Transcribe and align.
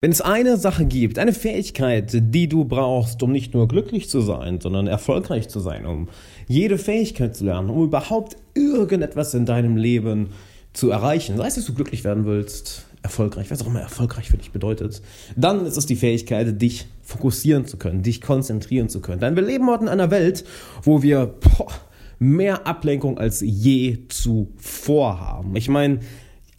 Wenn 0.00 0.12
es 0.12 0.20
eine 0.20 0.56
Sache 0.58 0.84
gibt, 0.84 1.18
eine 1.18 1.32
Fähigkeit, 1.32 2.12
die 2.14 2.48
du 2.48 2.64
brauchst, 2.64 3.20
um 3.24 3.32
nicht 3.32 3.52
nur 3.52 3.66
glücklich 3.66 4.08
zu 4.08 4.20
sein, 4.20 4.60
sondern 4.60 4.86
erfolgreich 4.86 5.48
zu 5.48 5.58
sein, 5.58 5.86
um 5.86 6.08
jede 6.46 6.78
Fähigkeit 6.78 7.34
zu 7.34 7.44
lernen, 7.44 7.68
um 7.68 7.82
überhaupt 7.82 8.36
irgendetwas 8.54 9.34
in 9.34 9.44
deinem 9.44 9.76
Leben 9.76 10.28
zu 10.72 10.88
erreichen, 10.88 11.36
sei 11.36 11.48
es, 11.48 11.56
dass 11.56 11.64
du 11.64 11.74
glücklich 11.74 12.04
werden 12.04 12.26
willst, 12.26 12.86
erfolgreich, 13.02 13.50
was 13.50 13.60
auch 13.60 13.66
immer 13.66 13.80
erfolgreich 13.80 14.28
für 14.28 14.36
dich 14.36 14.52
bedeutet, 14.52 15.02
dann 15.34 15.66
ist 15.66 15.76
es 15.76 15.86
die 15.86 15.96
Fähigkeit, 15.96 16.62
dich 16.62 16.86
fokussieren 17.02 17.66
zu 17.66 17.76
können, 17.76 18.04
dich 18.04 18.20
konzentrieren 18.20 18.88
zu 18.88 19.00
können. 19.00 19.18
Denn 19.20 19.34
wir 19.34 19.42
leben 19.42 19.66
heute 19.66 19.82
in 19.82 19.88
einer 19.88 20.12
Welt, 20.12 20.44
wo 20.84 21.02
wir 21.02 21.26
boah, 21.26 21.72
mehr 22.20 22.68
Ablenkung 22.68 23.18
als 23.18 23.40
je 23.40 24.06
zuvor 24.06 25.18
haben. 25.18 25.56
Ich 25.56 25.68
meine, 25.68 25.98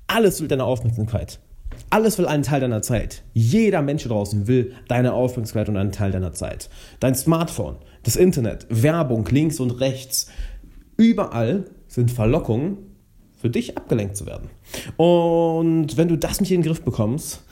alles 0.08 0.42
will 0.42 0.50
deine 0.50 0.66
Aufmerksamkeit. 0.66 1.40
Alles 1.92 2.18
will 2.18 2.28
einen 2.28 2.44
Teil 2.44 2.62
deiner 2.62 2.82
Zeit. 2.82 3.24
Jeder 3.34 3.82
Mensch 3.82 4.04
draußen 4.04 4.48
will 4.48 4.74
deine 4.88 5.14
Aufmerksamkeit 5.14 5.70
und 5.70 5.78
einen 5.78 5.92
Teil 5.92 6.12
deiner 6.12 6.34
Zeit. 6.34 6.70
Dein 7.00 7.16
Smartphone, 7.16 7.78
das 8.04 8.16
Internet, 8.16 8.68
Werbung 8.70 9.26
links 9.32 9.60
und 9.60 9.72
rechts. 9.72 10.30
Überall 10.98 11.66
sind 11.88 12.12
Verlockungen, 12.12 12.78
für 13.36 13.50
dich 13.50 13.78
abgelenkt 13.78 14.18
zu 14.18 14.26
werden. 14.26 14.50
Und 14.98 15.98
wenn 15.98 16.10
du 16.10 16.18
das 16.18 16.42
nicht 16.42 16.52
in 16.52 16.62
den 16.62 16.68
Griff 16.68 16.84
bekommst, 16.84 17.44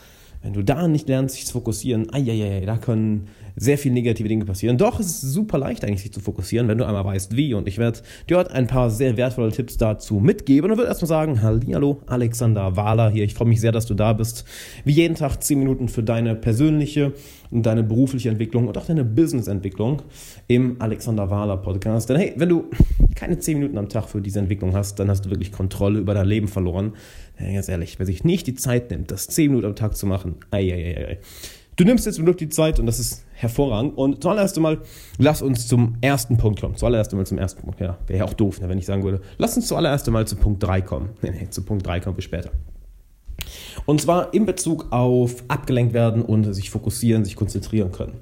wenn 0.44 0.54
du 0.54 0.63
da 0.63 0.88
nicht 0.88 1.08
lernst, 1.08 1.35
sich 1.35 1.46
zu 1.46 1.54
fokussieren, 1.54 2.13
ai, 2.13 2.63
da 2.66 2.77
können 2.77 3.30
sehr 3.60 3.78
viele 3.78 3.96
negative 3.96 4.30
Dinge 4.30 4.46
passieren. 4.46 4.78
Doch 4.78 5.00
es 5.00 5.08
ist 5.08 5.22
super 5.22 5.58
leicht 5.58 5.84
eigentlich, 5.84 6.04
sich 6.04 6.14
zu 6.14 6.20
fokussieren, 6.20 6.68
wenn 6.68 6.78
du 6.78 6.86
einmal 6.86 7.04
weißt, 7.04 7.36
wie. 7.36 7.56
Und 7.56 7.68
ich 7.68 7.80
werde 7.80 8.00
dir 8.30 8.38
heute 8.38 8.52
ein 8.52 8.68
paar 8.68 8.92
sehr 8.92 9.18
wertvolle 9.18 9.52
Tipps 9.52 9.78
dazu 9.78 10.20
mitgeben. 10.20 10.72
Und 10.72 10.78
würde 10.78 10.88
erstmal 10.88 11.08
sagen, 11.08 11.42
hallo, 11.42 12.02
Alexander 12.06 12.76
Wahler 12.76 13.10
hier. 13.10 13.24
Ich 13.24 13.34
freue 13.34 13.48
mich 13.48 13.60
sehr, 13.60 13.72
dass 13.72 13.88
du 13.88 13.96
da 13.96 14.14
bist. 14.14 14.46
Wie 14.86 14.94
jeden 14.94 15.16
Tag 15.16 15.44
10 15.44 15.58
Minuten 15.58 15.90
für 15.90 16.04
deine 16.04 16.36
persönliche 16.36 17.14
und 17.50 17.66
deine 17.66 17.84
berufliche 17.84 18.30
Entwicklung 18.30 18.68
und 18.68 18.78
auch 18.78 18.86
deine 18.86 19.04
Business-Entwicklung 19.04 20.04
im 20.48 20.76
Alexander 20.80 21.30
Wahler 21.32 21.58
Podcast. 21.58 22.10
Denn 22.10 22.18
hey, 22.18 22.34
wenn 22.36 22.49
du 22.49 22.66
keine 23.16 23.40
10 23.40 23.58
Minuten 23.58 23.77
am 23.80 23.90
Tag 23.90 24.08
für 24.08 24.21
diese 24.21 24.38
Entwicklung 24.38 24.76
hast, 24.76 24.99
dann 24.99 25.10
hast 25.10 25.26
du 25.26 25.32
wirklich 25.32 25.52
Kontrolle 25.52 25.99
über 25.99 26.14
dein 26.14 26.27
Leben 26.27 26.48
verloren. 26.48 26.94
Ja, 27.40 27.54
ganz 27.54 27.70
ehrlich, 27.70 27.98
wer 27.98 28.05
sich 28.05 28.24
nicht 28.24 28.46
die 28.46 28.55
Zeit 28.55 28.92
nimmt, 28.92 29.10
das 29.10 29.27
10 29.27 29.49
Minuten 29.49 29.68
am 29.68 29.76
Tag 29.76 29.96
zu 29.96 30.05
machen, 30.05 30.36
ei, 30.52 30.71
ei, 30.71 30.96
ei, 30.96 31.08
ei 31.08 31.18
Du 31.78 31.84
nimmst 31.84 32.08
jetzt 32.08 32.18
wirklich 32.18 32.50
die 32.50 32.50
Zeit 32.50 32.80
und 32.80 32.88
das 32.88 33.00
ist 33.00 33.24
hervorragend. 33.34 33.96
Und 33.96 34.24
zuallererst 34.24 34.58
einmal, 34.58 34.80
lass 35.20 35.44
uns 35.44 35.68
zum 35.68 35.96
ersten 36.02 36.36
Punkt 36.36 36.60
kommen. 36.60 36.76
Zuallererst 36.76 37.12
einmal 37.12 37.28
zum 37.28 37.38
ersten 37.38 37.62
Punkt. 37.62 37.80
Ja, 37.80 38.00
wäre 38.08 38.20
ja 38.20 38.26
auch 38.26 38.34
doof, 38.34 38.60
ne, 38.60 38.68
wenn 38.68 38.80
ich 38.80 38.88
sagen 38.88 39.04
würde, 39.04 39.22
lass 39.38 39.56
uns 39.56 39.68
zuallererst 39.68 40.08
einmal 40.08 40.26
zu 40.26 40.38
Punkt 40.38 40.64
3 40.64 40.82
kommen. 40.82 41.10
Nee, 41.22 41.30
nee, 41.30 41.50
zu 41.52 41.62
Punkt 41.64 41.86
3 41.86 42.00
kommen 42.00 42.18
wir 42.18 42.24
später. 42.24 42.50
Und 43.86 44.02
zwar 44.02 44.34
in 44.34 44.48
Bezug 44.48 44.92
auf 44.92 45.44
abgelenkt 45.50 45.94
werden 45.94 46.24
und 46.24 46.52
sich 46.52 46.72
fokussieren, 46.72 47.24
sich 47.24 47.36
konzentrieren 47.36 47.92
können. 47.92 48.14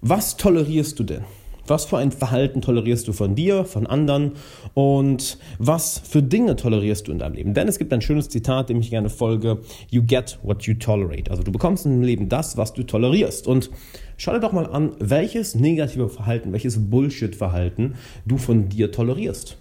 Was 0.00 0.36
tolerierst 0.36 0.98
du 0.98 1.04
denn? 1.04 1.24
Was 1.68 1.84
für 1.84 1.98
ein 1.98 2.12
Verhalten 2.12 2.62
tolerierst 2.62 3.06
du 3.06 3.12
von 3.12 3.34
dir, 3.34 3.64
von 3.66 3.86
anderen 3.86 4.32
und 4.72 5.38
was 5.58 5.98
für 5.98 6.22
Dinge 6.22 6.56
tolerierst 6.56 7.06
du 7.06 7.12
in 7.12 7.18
deinem 7.18 7.34
Leben? 7.34 7.52
Denn 7.52 7.68
es 7.68 7.78
gibt 7.78 7.92
ein 7.92 8.00
schönes 8.00 8.30
Zitat, 8.30 8.70
dem 8.70 8.80
ich 8.80 8.88
gerne 8.88 9.10
folge: 9.10 9.60
You 9.90 10.02
get 10.02 10.38
what 10.42 10.62
you 10.62 10.74
tolerate. 10.74 11.30
Also 11.30 11.42
du 11.42 11.52
bekommst 11.52 11.84
im 11.84 12.00
Leben 12.00 12.30
das, 12.30 12.56
was 12.56 12.72
du 12.72 12.84
tolerierst. 12.84 13.46
Und 13.46 13.70
schau 14.16 14.32
dir 14.32 14.40
doch 14.40 14.52
mal 14.52 14.66
an, 14.66 14.92
welches 14.98 15.54
negative 15.54 16.08
Verhalten, 16.08 16.52
welches 16.52 16.90
Bullshit-Verhalten 16.90 17.96
du 18.24 18.38
von 18.38 18.70
dir 18.70 18.90
tolerierst. 18.90 19.58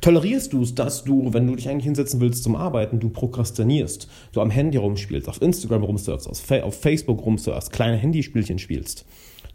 Tolerierst 0.00 0.52
du 0.52 0.62
es, 0.62 0.74
dass 0.74 1.04
du, 1.04 1.32
wenn 1.32 1.46
du 1.46 1.56
dich 1.56 1.68
eigentlich 1.68 1.84
hinsetzen 1.84 2.20
willst 2.20 2.44
zum 2.44 2.54
Arbeiten, 2.54 3.00
du 3.00 3.08
prokrastinierst, 3.08 4.08
du 4.32 4.40
am 4.40 4.50
Handy 4.50 4.78
rumspielst, 4.78 5.28
auf 5.28 5.42
Instagram 5.42 5.82
rumsurfst, 5.82 6.28
auf 6.28 6.80
Facebook 6.80 7.24
rumsurfst, 7.24 7.72
kleine 7.72 7.96
Handyspielchen 7.96 8.58
spielst? 8.58 9.04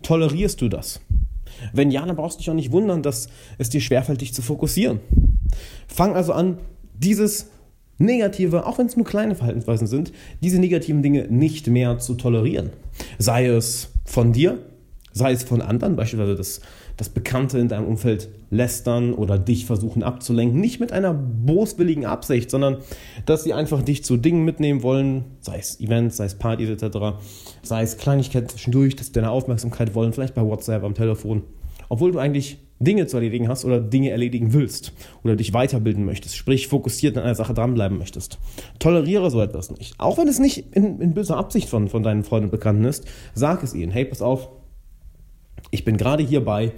Tolerierst 0.01 0.61
du 0.61 0.67
das? 0.67 0.99
Wenn 1.73 1.91
ja, 1.91 2.05
dann 2.05 2.15
brauchst 2.15 2.37
du 2.37 2.39
dich 2.39 2.49
auch 2.49 2.55
nicht 2.55 2.71
wundern, 2.71 3.03
dass 3.03 3.27
es 3.57 3.69
dir 3.69 3.81
schwerfällt, 3.81 4.21
dich 4.21 4.33
zu 4.33 4.41
fokussieren. 4.41 4.99
Fang 5.87 6.15
also 6.15 6.33
an, 6.33 6.57
dieses 6.97 7.49
negative, 7.97 8.65
auch 8.65 8.77
wenn 8.77 8.87
es 8.87 8.97
nur 8.97 9.05
kleine 9.05 9.35
Verhaltensweisen 9.35 9.87
sind, 9.87 10.11
diese 10.41 10.59
negativen 10.59 11.01
Dinge 11.01 11.27
nicht 11.29 11.67
mehr 11.67 11.99
zu 11.99 12.15
tolerieren. 12.15 12.71
Sei 13.17 13.47
es 13.47 13.91
von 14.05 14.33
dir, 14.33 14.59
sei 15.15 15.31
es 15.31 15.43
von 15.43 15.61
anderen, 15.61 15.95
beispielsweise 15.95 16.35
das, 16.35 16.59
das 16.97 17.07
Bekannte 17.07 17.57
in 17.57 17.69
deinem 17.69 17.87
Umfeld 17.87 18.27
lästern 18.49 19.13
oder 19.13 19.39
dich 19.39 19.65
versuchen 19.65 20.03
abzulenken, 20.03 20.59
nicht 20.59 20.81
mit 20.81 20.91
einer 20.91 21.13
boswilligen 21.13 22.05
Absicht, 22.05 22.51
sondern 22.51 22.77
dass 23.25 23.45
sie 23.45 23.53
einfach 23.53 23.81
dich 23.81 24.03
zu 24.03 24.17
Dingen 24.17 24.43
mitnehmen 24.43 24.83
wollen, 24.83 25.23
sei 25.39 25.57
es 25.57 25.79
Events, 25.79 26.17
sei 26.17 26.25
es 26.25 26.35
Partys 26.35 26.69
etc., 26.69 27.17
sei 27.63 27.81
es 27.81 27.97
Kleinigkeiten 27.97 28.49
zwischendurch, 28.49 28.97
dass 28.97 29.07
sie 29.07 29.13
deine 29.13 29.31
Aufmerksamkeit 29.31 29.95
wollen, 29.95 30.11
vielleicht 30.11 30.35
bei 30.35 30.43
WhatsApp, 30.43 30.83
am 30.83 30.95
Telefon, 30.95 31.43
obwohl 31.89 32.11
du 32.11 32.19
eigentlich 32.19 32.57
Dinge 32.79 33.07
zu 33.07 33.17
erledigen 33.17 33.47
hast 33.47 33.63
oder 33.63 33.79
Dinge 33.79 34.09
erledigen 34.09 34.53
willst 34.53 34.91
oder 35.23 35.35
dich 35.35 35.53
weiterbilden 35.53 36.03
möchtest, 36.03 36.35
sprich 36.35 36.67
fokussiert 36.67 37.17
an 37.17 37.23
einer 37.23 37.35
Sache 37.35 37.53
dranbleiben 37.53 37.97
möchtest. 37.97 38.37
Toleriere 38.79 39.31
so 39.31 39.41
etwas 39.41 39.71
nicht. 39.71 39.95
Auch 39.97 40.17
wenn 40.17 40.27
es 40.27 40.39
nicht 40.39 40.75
in, 40.75 40.99
in 40.99 41.13
böser 41.13 41.37
Absicht 41.37 41.69
von, 41.69 41.87
von 41.87 42.03
deinen 42.03 42.23
Freunden 42.23 42.45
und 42.45 42.51
Bekannten 42.51 42.83
ist, 42.83 43.05
sag 43.33 43.63
es 43.63 43.73
ihnen. 43.73 43.91
Hey, 43.91 44.05
pass 44.05 44.21
auf, 44.21 44.49
ich 45.71 45.85
bin 45.85 45.95
gerade 45.97 46.23
hierbei, 46.23 46.73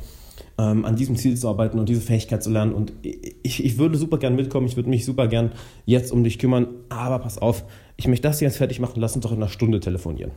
ähm, 0.59 0.85
an 0.85 0.95
diesem 0.95 1.15
Ziel 1.15 1.35
zu 1.35 1.47
arbeiten 1.47 1.79
und 1.79 1.89
diese 1.89 2.01
Fähigkeit 2.01 2.43
zu 2.43 2.51
lernen. 2.51 2.73
Und 2.73 2.93
ich, 3.01 3.63
ich 3.63 3.77
würde 3.77 3.97
super 3.97 4.17
gern 4.17 4.35
mitkommen, 4.35 4.67
ich 4.67 4.75
würde 4.75 4.89
mich 4.89 5.05
super 5.05 5.27
gern 5.27 5.51
jetzt 5.85 6.11
um 6.11 6.23
dich 6.23 6.39
kümmern, 6.39 6.67
aber 6.89 7.19
pass 7.19 7.37
auf, 7.37 7.63
ich 7.95 8.07
möchte 8.07 8.27
das 8.27 8.39
jetzt 8.39 8.57
fertig 8.57 8.79
machen, 8.79 8.99
lass 8.99 9.15
uns 9.15 9.23
doch 9.23 9.31
in 9.31 9.37
einer 9.37 9.49
Stunde 9.49 9.79
telefonieren. 9.79 10.31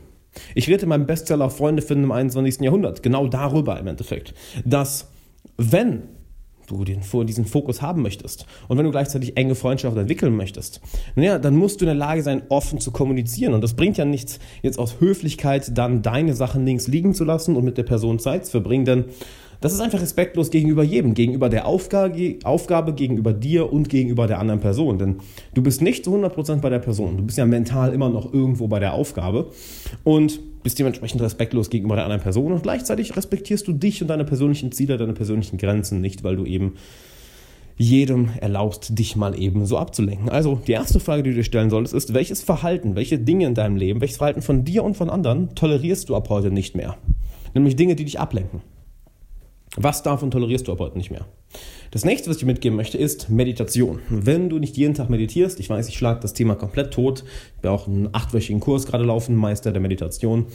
Ich 0.55 0.67
rede 0.67 0.83
in 0.83 0.89
meinem 0.89 1.05
Bestseller 1.05 1.49
Freunde 1.49 1.81
finden 1.81 2.05
im 2.05 2.11
21. 2.11 2.61
Jahrhundert 2.61 3.03
genau 3.03 3.27
darüber 3.27 3.79
im 3.79 3.87
Endeffekt, 3.87 4.33
dass 4.65 5.09
wenn 5.57 6.03
du 6.67 6.85
den, 6.85 7.01
diesen 7.25 7.45
Fokus 7.45 7.81
haben 7.81 8.01
möchtest 8.01 8.45
und 8.67 8.77
wenn 8.77 8.85
du 8.85 8.91
gleichzeitig 8.91 9.35
enge 9.37 9.55
Freundschaften 9.55 10.01
entwickeln 10.01 10.35
möchtest, 10.35 10.81
naja, 11.15 11.37
dann 11.37 11.55
musst 11.55 11.81
du 11.81 11.85
in 11.85 11.87
der 11.87 11.95
Lage 11.95 12.23
sein, 12.23 12.43
offen 12.49 12.79
zu 12.79 12.91
kommunizieren. 12.91 13.53
Und 13.53 13.61
das 13.61 13.73
bringt 13.73 13.97
ja 13.97 14.05
nichts, 14.05 14.39
jetzt 14.61 14.79
aus 14.79 14.99
Höflichkeit 14.99 15.77
dann 15.77 16.01
deine 16.01 16.33
Sachen 16.33 16.65
links 16.65 16.87
liegen 16.87 17.13
zu 17.13 17.23
lassen 17.23 17.55
und 17.55 17.65
mit 17.65 17.77
der 17.77 17.83
Person 17.83 18.19
Zeit 18.19 18.45
zu 18.45 18.51
verbringen, 18.51 18.85
denn 18.85 19.05
das 19.61 19.73
ist 19.73 19.79
einfach 19.79 20.01
respektlos 20.01 20.49
gegenüber 20.49 20.83
jedem, 20.83 21.13
gegenüber 21.13 21.47
der 21.47 21.67
Aufgabe, 21.67 22.39
Aufgabe, 22.43 22.93
gegenüber 22.93 23.31
dir 23.31 23.71
und 23.71 23.89
gegenüber 23.89 24.25
der 24.25 24.39
anderen 24.39 24.59
Person. 24.59 24.97
Denn 24.97 25.17
du 25.53 25.61
bist 25.61 25.81
nicht 25.81 26.03
zu 26.03 26.15
100% 26.15 26.57
bei 26.57 26.69
der 26.69 26.79
Person. 26.79 27.17
Du 27.17 27.23
bist 27.23 27.37
ja 27.37 27.45
mental 27.45 27.93
immer 27.93 28.09
noch 28.09 28.33
irgendwo 28.33 28.67
bei 28.67 28.79
der 28.79 28.93
Aufgabe 28.93 29.51
und 30.03 30.39
bist 30.63 30.79
dementsprechend 30.79 31.21
respektlos 31.21 31.69
gegenüber 31.69 31.95
der 31.95 32.05
anderen 32.05 32.23
Person 32.23 32.51
und 32.51 32.63
gleichzeitig 32.63 33.15
respektierst 33.15 33.67
du 33.67 33.73
dich 33.73 34.01
und 34.01 34.07
deine 34.07 34.25
persönlichen 34.25 34.71
Ziele, 34.71 34.97
deine 34.97 35.13
persönlichen 35.13 35.57
Grenzen 35.57 36.01
nicht, 36.01 36.23
weil 36.23 36.35
du 36.35 36.45
eben 36.45 36.73
jedem 37.77 38.29
erlaubst, 38.39 38.97
dich 38.97 39.15
mal 39.15 39.39
eben 39.39 39.65
so 39.65 39.77
abzulenken. 39.77 40.29
Also 40.29 40.59
die 40.67 40.71
erste 40.71 40.99
Frage, 40.99 41.23
die 41.23 41.31
du 41.31 41.37
dir 41.37 41.43
stellen 41.43 41.69
solltest, 41.69 41.93
ist, 41.93 42.13
welches 42.13 42.41
Verhalten, 42.41 42.95
welche 42.95 43.19
Dinge 43.19 43.45
in 43.45 43.55
deinem 43.55 43.75
Leben, 43.75 44.01
welches 44.01 44.17
Verhalten 44.17 44.41
von 44.41 44.65
dir 44.65 44.83
und 44.83 44.95
von 44.95 45.09
anderen 45.09 45.53
tolerierst 45.55 46.09
du 46.09 46.15
ab 46.15 46.29
heute 46.29 46.51
nicht 46.51 46.75
mehr? 46.75 46.97
Nämlich 47.53 47.75
Dinge, 47.75 47.95
die 47.95 48.05
dich 48.05 48.19
ablenken. 48.19 48.61
Was 49.77 50.03
davon 50.03 50.31
tolerierst 50.31 50.67
du 50.67 50.73
ab 50.73 50.79
heute 50.79 50.97
nicht 50.97 51.11
mehr? 51.11 51.25
Das 51.91 52.03
nächste, 52.03 52.29
was 52.29 52.37
ich 52.37 52.41
dir 52.41 52.47
mitgeben 52.47 52.75
möchte, 52.75 52.97
ist 52.97 53.29
Meditation. 53.29 53.99
Wenn 54.09 54.49
du 54.49 54.59
nicht 54.59 54.75
jeden 54.75 54.93
Tag 54.93 55.09
meditierst, 55.09 55.59
ich 55.59 55.69
weiß, 55.69 55.87
ich 55.87 55.97
schlage 55.97 56.19
das 56.19 56.33
Thema 56.33 56.55
komplett 56.55 56.93
tot, 56.93 57.23
ich 57.23 57.57
habe 57.57 57.71
auch 57.71 57.87
einen 57.87 58.09
achtwöchigen 58.11 58.59
Kurs 58.59 58.85
gerade 58.85 59.03
laufen, 59.03 59.35
Meister 59.35 59.71
der 59.71 59.81
Meditation, 59.81 60.47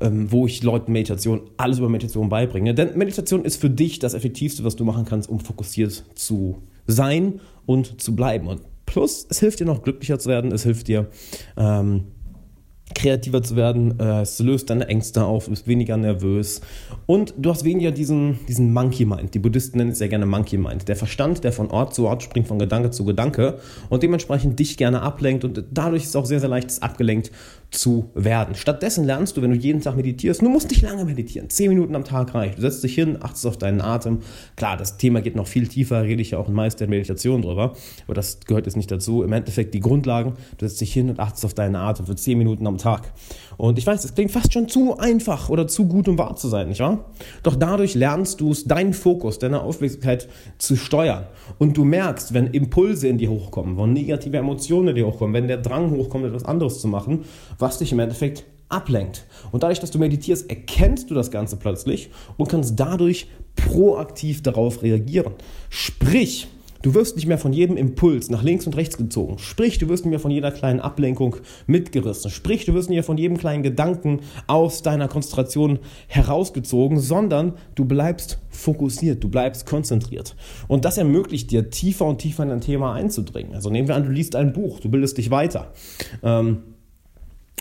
ähm, 0.00 0.32
wo 0.32 0.46
ich 0.46 0.62
Leuten 0.62 0.92
Meditation, 0.92 1.42
alles 1.58 1.78
über 1.78 1.88
Meditation 1.88 2.28
beibringe. 2.28 2.74
Denn 2.74 2.96
Meditation 2.96 3.44
ist 3.44 3.60
für 3.60 3.70
dich 3.70 3.98
das 3.98 4.14
Effektivste, 4.14 4.64
was 4.64 4.76
du 4.76 4.84
machen 4.84 5.04
kannst, 5.04 5.28
um 5.28 5.40
fokussiert 5.40 6.04
zu 6.14 6.62
sein 6.86 7.40
und 7.66 8.00
zu 8.00 8.16
bleiben. 8.16 8.46
Und 8.46 8.62
plus, 8.86 9.26
es 9.28 9.40
hilft 9.40 9.60
dir 9.60 9.66
noch 9.66 9.82
glücklicher 9.82 10.18
zu 10.18 10.28
werden, 10.28 10.52
es 10.52 10.62
hilft 10.62 10.88
dir, 10.88 11.08
ähm, 11.56 12.04
kreativer 12.94 13.42
zu 13.42 13.56
werden, 13.56 13.98
äh, 14.00 14.22
es 14.22 14.38
löst 14.38 14.70
deine 14.70 14.88
Ängste 14.88 15.24
auf, 15.24 15.44
du 15.44 15.50
bist 15.50 15.66
weniger 15.66 15.96
nervös 15.96 16.60
und 17.06 17.34
du 17.36 17.50
hast 17.50 17.64
weniger 17.64 17.90
diesen, 17.90 18.38
diesen 18.48 18.72
Monkey 18.72 19.04
Mind. 19.04 19.34
Die 19.34 19.38
Buddhisten 19.38 19.78
nennen 19.78 19.90
es 19.90 20.00
ja 20.00 20.06
gerne 20.06 20.26
Monkey 20.26 20.58
Mind. 20.58 20.88
Der 20.88 20.96
Verstand, 20.96 21.44
der 21.44 21.52
von 21.52 21.70
Ort 21.70 21.94
zu 21.94 22.06
Ort 22.06 22.22
springt, 22.22 22.48
von 22.48 22.58
Gedanke 22.58 22.90
zu 22.90 23.04
Gedanke 23.04 23.58
und 23.88 24.02
dementsprechend 24.02 24.58
dich 24.58 24.76
gerne 24.76 25.02
ablenkt 25.02 25.44
und 25.44 25.64
dadurch 25.70 26.04
ist 26.04 26.10
es 26.10 26.16
auch 26.16 26.26
sehr, 26.26 26.40
sehr 26.40 26.48
leicht, 26.48 26.82
abgelenkt 26.82 27.30
zu 27.70 28.10
werden. 28.14 28.54
Stattdessen 28.54 29.04
lernst 29.04 29.36
du, 29.36 29.42
wenn 29.42 29.50
du 29.50 29.56
jeden 29.56 29.80
Tag 29.82 29.96
meditierst, 29.96 30.40
du 30.40 30.48
musst 30.48 30.70
nicht 30.70 30.82
lange 30.82 31.04
meditieren. 31.04 31.50
Zehn 31.50 31.68
Minuten 31.68 31.94
am 31.94 32.04
Tag 32.04 32.34
reicht. 32.34 32.56
Du 32.56 32.62
setzt 32.62 32.82
dich 32.82 32.94
hin, 32.94 33.18
achtest 33.20 33.46
auf 33.46 33.58
deinen 33.58 33.80
Atem. 33.80 34.20
Klar, 34.56 34.76
das 34.76 34.96
Thema 34.96 35.20
geht 35.20 35.36
noch 35.36 35.46
viel 35.46 35.68
tiefer, 35.68 36.02
rede 36.02 36.22
ich 36.22 36.30
ja 36.30 36.38
auch 36.38 36.48
in 36.48 36.54
Meister 36.54 36.78
der 36.78 36.88
Meditation 36.88 37.42
drüber, 37.42 37.74
aber 38.06 38.14
das 38.14 38.40
gehört 38.40 38.66
jetzt 38.66 38.76
nicht 38.76 38.90
dazu. 38.90 39.22
Im 39.22 39.32
Endeffekt 39.32 39.74
die 39.74 39.80
Grundlagen, 39.80 40.34
du 40.56 40.66
setzt 40.66 40.80
dich 40.80 40.92
hin 40.92 41.10
und 41.10 41.20
achtest 41.20 41.44
auf 41.44 41.54
deinen 41.54 41.76
Atem 41.76 42.06
für 42.06 42.16
zehn 42.16 42.38
Minuten 42.38 42.66
am 42.66 42.77
Tag. 42.78 43.12
Und 43.56 43.76
ich 43.76 43.86
weiß, 43.86 44.04
es 44.04 44.14
klingt 44.14 44.30
fast 44.30 44.52
schon 44.52 44.68
zu 44.68 44.98
einfach 44.98 45.48
oder 45.48 45.66
zu 45.66 45.86
gut, 45.86 46.08
um 46.08 46.16
wahr 46.16 46.36
zu 46.36 46.46
sein, 46.46 46.68
nicht 46.68 46.80
wahr? 46.80 47.06
Doch 47.42 47.56
dadurch 47.56 47.94
lernst 47.94 48.40
du 48.40 48.52
es, 48.52 48.64
deinen 48.64 48.94
Fokus, 48.94 49.40
deine 49.40 49.62
Aufmerksamkeit 49.62 50.28
zu 50.58 50.76
steuern. 50.76 51.26
Und 51.58 51.76
du 51.76 51.84
merkst, 51.84 52.34
wenn 52.34 52.46
Impulse 52.46 53.08
in 53.08 53.18
dir 53.18 53.30
hochkommen, 53.30 53.76
wenn 53.76 53.92
negative 53.92 54.36
Emotionen 54.36 54.88
in 54.88 54.94
dir 54.94 55.06
hochkommen, 55.08 55.34
wenn 55.34 55.48
der 55.48 55.58
Drang 55.58 55.90
hochkommt, 55.90 56.24
etwas 56.24 56.44
anderes 56.44 56.80
zu 56.80 56.86
machen, 56.86 57.24
was 57.58 57.78
dich 57.78 57.90
im 57.90 57.98
Endeffekt 57.98 58.44
ablenkt. 58.68 59.24
Und 59.50 59.62
dadurch, 59.62 59.80
dass 59.80 59.90
du 59.90 59.98
meditierst, 59.98 60.48
erkennst 60.48 61.10
du 61.10 61.14
das 61.14 61.30
Ganze 61.30 61.56
plötzlich 61.56 62.10
und 62.36 62.48
kannst 62.48 62.78
dadurch 62.78 63.26
proaktiv 63.56 64.42
darauf 64.42 64.82
reagieren. 64.82 65.34
Sprich, 65.68 66.46
Du 66.82 66.94
wirst 66.94 67.16
nicht 67.16 67.26
mehr 67.26 67.38
von 67.38 67.52
jedem 67.52 67.76
Impuls 67.76 68.30
nach 68.30 68.42
links 68.42 68.66
und 68.66 68.76
rechts 68.76 68.96
gezogen. 68.96 69.38
Sprich, 69.38 69.78
du 69.78 69.88
wirst 69.88 70.04
nicht 70.04 70.10
mehr 70.10 70.20
von 70.20 70.30
jeder 70.30 70.52
kleinen 70.52 70.78
Ablenkung 70.78 71.36
mitgerissen. 71.66 72.30
Sprich, 72.30 72.66
du 72.66 72.74
wirst 72.74 72.88
nicht 72.88 72.96
mehr 72.96 73.04
von 73.04 73.18
jedem 73.18 73.36
kleinen 73.36 73.64
Gedanken 73.64 74.20
aus 74.46 74.82
deiner 74.82 75.08
Konzentration 75.08 75.80
herausgezogen, 76.06 77.00
sondern 77.00 77.54
du 77.74 77.84
bleibst 77.84 78.38
fokussiert, 78.48 79.24
du 79.24 79.28
bleibst 79.28 79.66
konzentriert. 79.66 80.36
Und 80.68 80.84
das 80.84 80.98
ermöglicht 80.98 81.50
dir, 81.50 81.70
tiefer 81.70 82.06
und 82.06 82.18
tiefer 82.18 82.44
in 82.44 82.52
ein 82.52 82.60
Thema 82.60 82.94
einzudringen. 82.94 83.54
Also 83.54 83.70
nehmen 83.70 83.88
wir 83.88 83.96
an, 83.96 84.04
du 84.04 84.10
liest 84.10 84.36
ein 84.36 84.52
Buch, 84.52 84.78
du 84.78 84.88
bildest 84.88 85.18
dich 85.18 85.32
weiter. 85.32 85.72
Ähm, 86.22 86.58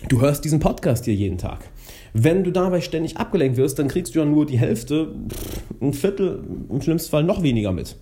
du 0.10 0.22
hörst 0.22 0.46
diesen 0.46 0.60
Podcast 0.60 1.06
hier 1.06 1.16
jeden 1.16 1.40
Tag. 1.40 1.68
Wenn 2.14 2.44
du 2.44 2.52
dabei 2.52 2.82
ständig 2.82 3.18
abgelenkt 3.18 3.58
wirst, 3.58 3.80
dann 3.80 3.88
kriegst 3.88 4.14
du 4.14 4.20
ja 4.20 4.26
nur 4.26 4.46
die 4.46 4.60
Hälfte, 4.60 5.16
ein 5.82 5.94
Viertel, 5.94 6.44
im 6.70 6.82
schlimmsten 6.82 7.10
Fall 7.10 7.24
noch 7.24 7.42
weniger 7.42 7.72
mit. 7.72 7.96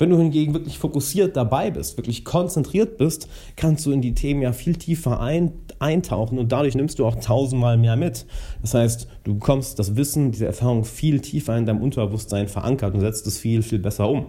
Wenn 0.00 0.08
du 0.08 0.16
hingegen 0.16 0.54
wirklich 0.54 0.78
fokussiert 0.78 1.36
dabei 1.36 1.70
bist, 1.70 1.98
wirklich 1.98 2.24
konzentriert 2.24 2.96
bist, 2.96 3.28
kannst 3.54 3.84
du 3.84 3.92
in 3.92 4.00
die 4.00 4.14
Themen 4.14 4.40
ja 4.40 4.54
viel 4.54 4.74
tiefer 4.74 5.20
ein, 5.20 5.52
eintauchen 5.78 6.38
und 6.38 6.50
dadurch 6.52 6.74
nimmst 6.74 6.98
du 6.98 7.04
auch 7.04 7.16
tausendmal 7.16 7.76
mehr 7.76 7.96
mit. 7.96 8.24
Das 8.62 8.72
heißt, 8.72 9.08
du 9.24 9.34
bekommst 9.34 9.78
das 9.78 9.96
Wissen, 9.96 10.32
diese 10.32 10.46
Erfahrung 10.46 10.86
viel 10.86 11.20
tiefer 11.20 11.54
in 11.58 11.66
deinem 11.66 11.82
Unterbewusstsein 11.82 12.48
verankert 12.48 12.94
und 12.94 13.00
setzt 13.00 13.26
es 13.26 13.36
viel, 13.36 13.60
viel 13.60 13.78
besser 13.78 14.08
um. 14.08 14.24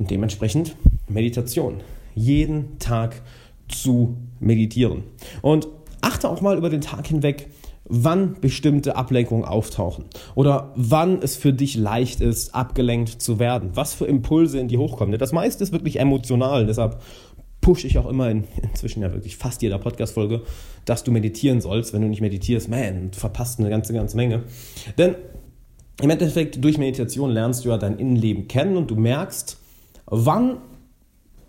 Und 0.00 0.10
dementsprechend 0.10 0.74
Meditation. 1.06 1.80
Jeden 2.16 2.80
Tag 2.80 3.22
zu 3.68 4.16
meditieren. 4.40 5.04
Und 5.40 5.68
achte 6.00 6.28
auch 6.28 6.40
mal 6.40 6.58
über 6.58 6.68
den 6.68 6.80
Tag 6.80 7.06
hinweg, 7.06 7.48
wann 7.88 8.36
bestimmte 8.40 8.96
Ablenkungen 8.96 9.44
auftauchen 9.44 10.04
oder 10.34 10.72
wann 10.76 11.22
es 11.22 11.36
für 11.36 11.52
dich 11.52 11.76
leicht 11.76 12.20
ist, 12.20 12.54
abgelenkt 12.54 13.22
zu 13.22 13.38
werden, 13.38 13.70
was 13.74 13.94
für 13.94 14.06
Impulse 14.06 14.58
in 14.58 14.68
dir 14.68 14.78
hochkommen. 14.78 15.18
Das 15.18 15.32
meiste 15.32 15.64
ist 15.64 15.72
wirklich 15.72 15.98
emotional, 15.98 16.66
deshalb 16.66 17.00
pushe 17.60 17.86
ich 17.86 17.98
auch 17.98 18.08
immer 18.08 18.30
in, 18.30 18.44
inzwischen 18.62 19.02
ja 19.02 19.12
wirklich 19.12 19.36
fast 19.36 19.62
jeder 19.62 19.78
Podcast-Folge, 19.78 20.42
dass 20.84 21.04
du 21.04 21.10
meditieren 21.10 21.60
sollst. 21.60 21.92
Wenn 21.92 22.02
du 22.02 22.08
nicht 22.08 22.20
meditierst, 22.20 22.68
man, 22.68 23.10
du 23.10 23.18
verpasst 23.18 23.58
eine 23.58 23.70
ganze, 23.70 23.92
ganze 23.92 24.16
Menge. 24.16 24.44
Denn 24.96 25.16
im 26.00 26.10
Endeffekt, 26.10 26.62
durch 26.62 26.78
Meditation 26.78 27.30
lernst 27.30 27.64
du 27.64 27.70
ja 27.70 27.78
dein 27.78 27.98
Innenleben 27.98 28.46
kennen 28.46 28.76
und 28.76 28.90
du 28.90 28.94
merkst, 28.94 29.58
wann 30.06 30.58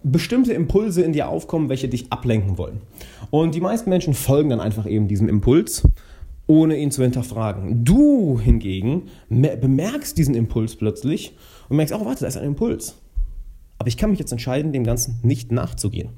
bestimmte 0.04 0.54
Impulse 0.54 1.04
in 1.04 1.14
dir 1.14 1.28
aufkommen, 1.28 1.70
welche 1.70 1.88
dich 1.88 2.12
ablenken 2.12 2.58
wollen. 2.58 2.82
Und 3.30 3.54
die 3.54 3.62
meisten 3.62 3.90
Menschen 3.90 4.14
folgen 4.14 4.50
dann 4.50 4.62
einfach 4.62 4.86
eben 4.86 5.08
diesem 5.08 5.30
Impuls 5.30 5.88
ohne 6.50 6.78
ihn 6.78 6.90
zu 6.90 7.04
hinterfragen. 7.04 7.86
Du 7.86 8.40
hingegen 8.40 9.04
bemerkst 9.30 10.18
diesen 10.18 10.34
Impuls 10.34 10.76
plötzlich 10.76 11.36
und 11.70 11.78
merkst, 11.78 11.94
oh, 11.94 12.04
warte, 12.04 12.22
da 12.22 12.28
ist 12.28 12.38
ein 12.38 12.44
Impuls. 12.44 12.96
Aber 13.78 13.88
ich 13.88 13.98
kann 13.98 14.10
mich 14.10 14.18
jetzt 14.18 14.32
entscheiden, 14.32 14.74
dem 14.74 14.84
Ganzen 14.84 15.20
nicht 15.22 15.52
nachzugehen. 15.52 16.10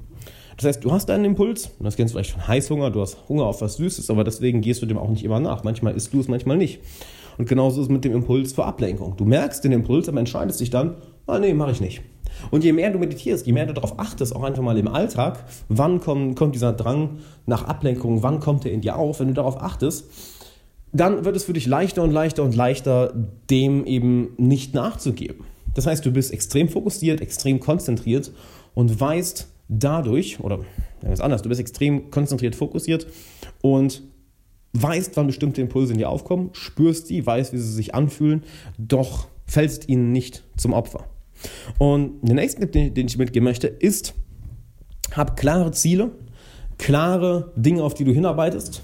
Das 0.56 0.64
heißt, 0.64 0.84
du 0.84 0.90
hast 0.90 1.10
einen 1.10 1.26
Impuls, 1.26 1.72
das 1.80 1.96
kennst 1.96 2.14
du 2.14 2.18
vielleicht 2.18 2.32
von 2.32 2.48
Heißhunger, 2.48 2.90
du 2.90 3.02
hast 3.02 3.28
Hunger 3.28 3.44
auf 3.44 3.60
was 3.60 3.76
Süßes, 3.76 4.08
aber 4.08 4.24
deswegen 4.24 4.62
gehst 4.62 4.80
du 4.80 4.86
dem 4.86 4.96
auch 4.96 5.10
nicht 5.10 5.22
immer 5.22 5.38
nach. 5.38 5.64
Manchmal 5.64 5.94
isst 5.94 6.14
du 6.14 6.20
es, 6.20 6.28
manchmal 6.28 6.56
nicht. 6.56 6.80
Und 7.36 7.46
genauso 7.46 7.82
ist 7.82 7.88
es 7.88 7.92
mit 7.92 8.04
dem 8.04 8.14
Impuls 8.14 8.54
für 8.54 8.64
Ablenkung. 8.64 9.16
Du 9.18 9.26
merkst 9.26 9.62
den 9.64 9.72
Impuls, 9.72 10.08
aber 10.08 10.18
entscheidest 10.18 10.60
dich 10.60 10.70
dann, 10.70 10.96
ah 11.26 11.38
nee, 11.38 11.52
mache 11.52 11.72
ich 11.72 11.80
nicht. 11.82 12.02
Und 12.50 12.64
je 12.64 12.72
mehr 12.72 12.90
du 12.90 12.98
meditierst, 12.98 13.46
je 13.46 13.52
mehr 13.52 13.66
du 13.66 13.74
darauf 13.74 13.98
achtest, 13.98 14.34
auch 14.34 14.42
einfach 14.42 14.62
mal 14.62 14.78
im 14.78 14.88
Alltag, 14.88 15.44
wann 15.68 16.00
kommt, 16.00 16.36
kommt 16.36 16.54
dieser 16.54 16.72
Drang 16.72 17.18
nach 17.46 17.64
Ablenkung, 17.64 18.22
wann 18.22 18.40
kommt 18.40 18.64
er 18.64 18.72
in 18.72 18.80
dir 18.80 18.96
auf, 18.96 19.20
wenn 19.20 19.28
du 19.28 19.34
darauf 19.34 19.60
achtest, 19.60 20.06
dann 20.92 21.24
wird 21.24 21.36
es 21.36 21.44
für 21.44 21.54
dich 21.54 21.66
leichter 21.66 22.02
und 22.02 22.10
leichter 22.10 22.42
und 22.42 22.54
leichter, 22.54 23.14
dem 23.50 23.86
eben 23.86 24.34
nicht 24.36 24.74
nachzugeben. 24.74 25.46
Das 25.74 25.86
heißt, 25.86 26.04
du 26.04 26.12
bist 26.12 26.32
extrem 26.32 26.68
fokussiert, 26.68 27.20
extrem 27.20 27.60
konzentriert 27.60 28.30
und 28.74 29.00
weißt 29.00 29.48
dadurch, 29.68 30.40
oder 30.40 30.60
ganz 31.02 31.20
anders, 31.20 31.42
du 31.42 31.48
bist 31.48 31.60
extrem 31.60 32.10
konzentriert, 32.10 32.54
fokussiert 32.54 33.06
und 33.62 34.02
weißt, 34.74 35.16
wann 35.16 35.26
bestimmte 35.26 35.60
Impulse 35.60 35.92
in 35.92 35.98
dir 35.98 36.08
aufkommen, 36.08 36.50
spürst 36.52 37.06
sie, 37.06 37.24
weißt, 37.24 37.52
wie 37.52 37.58
sie 37.58 37.72
sich 37.72 37.94
anfühlen, 37.94 38.42
doch 38.78 39.28
fällst 39.46 39.88
ihnen 39.88 40.12
nicht 40.12 40.44
zum 40.56 40.72
Opfer. 40.72 41.04
Und 41.78 42.20
der 42.22 42.34
nächste 42.34 42.60
Tipp, 42.60 42.72
den, 42.72 42.94
den 42.94 43.06
ich 43.06 43.18
mitgeben 43.18 43.44
möchte, 43.44 43.66
ist, 43.66 44.14
hab 45.14 45.36
klare 45.36 45.72
Ziele, 45.72 46.12
klare 46.78 47.52
Dinge, 47.56 47.82
auf 47.82 47.94
die 47.94 48.04
du 48.04 48.12
hinarbeitest 48.12 48.82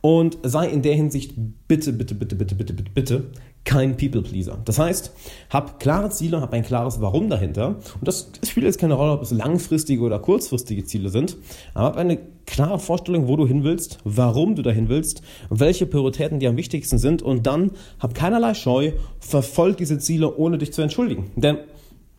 und 0.00 0.38
sei 0.42 0.68
in 0.68 0.82
der 0.82 0.94
Hinsicht 0.94 1.34
bitte, 1.68 1.92
bitte, 1.92 2.14
bitte, 2.14 2.36
bitte, 2.36 2.54
bitte, 2.54 2.72
bitte, 2.72 2.90
bitte 2.94 3.24
kein 3.64 3.96
People-Pleaser. 3.96 4.58
Das 4.64 4.78
heißt, 4.78 5.12
hab 5.50 5.80
klare 5.80 6.10
Ziele, 6.10 6.40
hab 6.40 6.52
ein 6.54 6.62
klares 6.62 7.00
Warum 7.00 7.28
dahinter. 7.28 7.76
Und 7.98 8.08
das 8.08 8.30
spielt 8.48 8.64
jetzt 8.64 8.78
keine 8.78 8.94
Rolle, 8.94 9.12
ob 9.12 9.22
es 9.22 9.30
langfristige 9.32 10.02
oder 10.02 10.18
kurzfristige 10.18 10.84
Ziele 10.84 11.10
sind, 11.10 11.36
aber 11.74 11.88
hab 11.88 11.96
eine 11.96 12.18
klare 12.46 12.78
Vorstellung, 12.78 13.28
wo 13.28 13.36
du 13.36 13.46
hin 13.46 13.62
willst, 13.62 13.98
warum 14.04 14.56
du 14.56 14.62
dahin 14.62 14.88
willst, 14.88 15.22
welche 15.50 15.86
Prioritäten 15.86 16.40
dir 16.40 16.48
am 16.48 16.56
wichtigsten 16.56 16.98
sind 16.98 17.22
und 17.22 17.46
dann 17.46 17.72
hab 17.98 18.14
keinerlei 18.14 18.54
Scheu, 18.54 18.92
verfolg 19.20 19.76
diese 19.76 19.98
Ziele, 19.98 20.36
ohne 20.36 20.56
dich 20.56 20.72
zu 20.72 20.80
entschuldigen. 20.82 21.30
Denn 21.36 21.58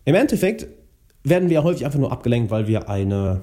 im 0.05 0.15
Endeffekt 0.15 0.67
werden 1.23 1.49
wir 1.49 1.63
häufig 1.63 1.85
einfach 1.85 1.99
nur 1.99 2.11
abgelenkt, 2.11 2.51
weil 2.51 2.67
wir 2.67 2.89
eine, 2.89 3.41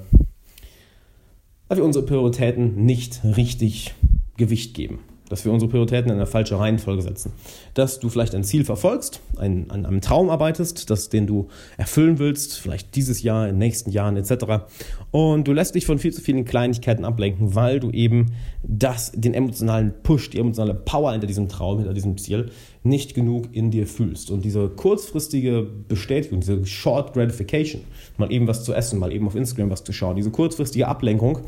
weil 1.69 1.79
wir 1.79 1.85
unsere 1.85 2.05
Prioritäten 2.05 2.85
nicht 2.85 3.21
richtig 3.25 3.95
Gewicht 4.37 4.75
geben 4.75 5.01
dass 5.29 5.45
wir 5.45 5.53
unsere 5.53 5.71
Prioritäten 5.71 6.11
in 6.11 6.17
eine 6.17 6.27
falsche 6.27 6.59
Reihenfolge 6.59 7.03
setzen. 7.03 7.33
Dass 7.75 8.01
du 8.01 8.09
vielleicht 8.09 8.35
ein 8.35 8.45
Ziel 8.45 8.65
verfolgst, 8.65 9.21
ein, 9.37 9.71
an 9.71 9.87
einem 9.87 10.01
Traum 10.01 10.31
arbeitest, 10.31 10.91
das, 10.91 11.09
den 11.09 11.27
du 11.27 11.49
erfüllen 11.77 12.19
willst, 12.19 12.59
vielleicht 12.59 12.95
dieses 12.97 13.23
Jahr, 13.23 13.47
in 13.47 13.55
den 13.55 13.59
nächsten 13.59 13.91
Jahren 13.91 14.17
etc. 14.17 14.65
Und 15.11 15.49
du 15.49 15.53
lässt 15.53 15.75
dich 15.75 15.87
von 15.87 15.99
viel 15.99 16.13
zu 16.13 16.21
vielen 16.21 16.45
Kleinigkeiten 16.45 17.05
ablenken, 17.05 17.55
weil 17.55 17.81
du 17.81 17.91
eben 17.91 18.33
das, 18.63 19.13
den 19.15 19.35
emotionalen 19.35 19.95
Push, 20.03 20.31
die 20.31 20.39
emotionale 20.39 20.75
Power 20.75 21.13
hinter 21.13 21.27
diesem 21.27 21.49
Traum, 21.49 21.79
hinter 21.79 21.95
diesem 21.95 22.17
Ziel 22.19 22.51
nicht 22.83 23.15
genug 23.15 23.49
in 23.53 23.71
dir 23.71 23.87
fühlst. 23.87 24.31
Und 24.31 24.45
diese 24.45 24.69
kurzfristige 24.69 25.63
Bestätigung, 25.63 26.41
diese 26.41 26.65
Short 26.67 27.13
Gratification, 27.13 27.83
mal 28.17 28.33
eben 28.33 28.47
was 28.47 28.65
zu 28.65 28.73
essen, 28.73 28.99
mal 28.99 29.13
eben 29.13 29.27
auf 29.27 29.35
Instagram 29.35 29.71
was 29.71 29.85
zu 29.85 29.93
schauen, 29.93 30.17
diese 30.17 30.31
kurzfristige 30.31 30.89
Ablenkung, 30.89 31.41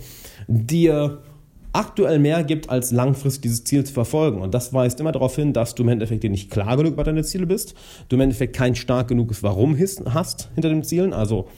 dir 0.48 1.22
aktuell 1.72 2.18
mehr 2.18 2.42
gibt, 2.44 2.70
als 2.70 2.90
langfristig 2.90 3.42
dieses 3.42 3.64
Ziel 3.64 3.84
zu 3.84 3.92
verfolgen. 3.92 4.40
Und 4.40 4.54
das 4.54 4.72
weist 4.72 5.00
immer 5.00 5.12
darauf 5.12 5.36
hin, 5.36 5.52
dass 5.52 5.74
du 5.74 5.82
im 5.82 5.90
Endeffekt 5.90 6.22
dir 6.22 6.30
nicht 6.30 6.50
klar 6.50 6.76
genug 6.76 6.94
über 6.94 7.04
deine 7.04 7.22
Ziele 7.22 7.46
bist, 7.46 7.74
du 8.08 8.16
im 8.16 8.22
Endeffekt 8.22 8.56
kein 8.56 8.74
stark 8.74 9.08
genuges 9.08 9.42
Warum 9.42 9.78
hast 9.78 10.50
hinter 10.54 10.68
den 10.68 10.82
Zielen, 10.82 11.12
also 11.12 11.48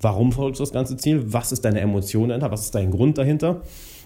warum 0.00 0.32
folgst 0.32 0.60
du 0.60 0.64
das 0.64 0.72
ganze 0.72 0.96
Ziel, 0.96 1.32
was 1.32 1.52
ist 1.52 1.64
deine 1.64 1.80
Emotion 1.80 2.28
dahinter, 2.28 2.50
was 2.50 2.62
ist 2.62 2.74
dein 2.74 2.90
Grund 2.90 3.18
dahinter, 3.18 3.62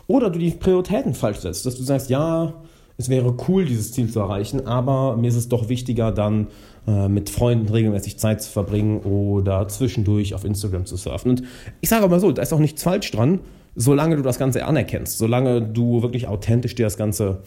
oder 0.07 0.31
du 0.31 0.39
die 0.39 0.51
Prioritäten 0.51 1.15
falsch 1.15 1.39
setzt, 1.39 1.67
dass 1.67 1.77
du 1.77 1.83
sagst, 1.83 2.09
ja, 2.09 2.55
es 2.97 3.09
wäre 3.09 3.35
cool, 3.47 3.65
dieses 3.65 3.93
Ziel 3.93 4.11
zu 4.11 4.19
erreichen, 4.21 4.67
aber 4.67 5.17
mir 5.17 5.29
ist 5.29 5.37
es 5.37 5.49
doch 5.49 5.69
wichtiger, 5.69 6.11
dann 6.11 6.49
äh, 6.87 7.09
mit 7.09 7.31
Freunden 7.31 7.69
regelmäßig 7.69 8.19
Zeit 8.19 8.43
zu 8.43 8.51
verbringen 8.51 9.01
oder 9.01 9.69
zwischendurch 9.69 10.35
auf 10.35 10.45
Instagram 10.45 10.85
zu 10.85 10.97
surfen. 10.97 11.31
Und 11.31 11.43
ich 11.81 11.89
sage 11.89 12.05
aber 12.05 12.19
so, 12.19 12.33
da 12.33 12.43
ist 12.43 12.53
auch 12.53 12.59
nichts 12.59 12.83
falsch 12.83 13.11
dran, 13.13 13.41
solange 13.75 14.17
du 14.17 14.23
das 14.23 14.39
Ganze 14.39 14.65
anerkennst, 14.65 15.19
solange 15.19 15.63
du 15.63 16.03
wirklich 16.03 16.27
authentisch 16.27 16.75
dir 16.75 16.87
das 16.87 16.97
Ganze 16.97 17.43